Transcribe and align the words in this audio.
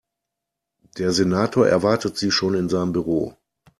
Der 0.97 1.11
Senator 1.11 1.67
erwartet 1.67 2.17
Sie 2.17 2.31
schon 2.31 2.55
in 2.55 2.69
seinem 2.69 2.91
Büro. 2.91 3.37